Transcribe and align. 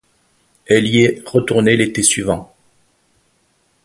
Elle 0.65 0.87
y 0.87 1.01
est 1.03 1.21
retournée 1.27 1.77
l'été 1.77 2.01
suivant. 2.01 2.55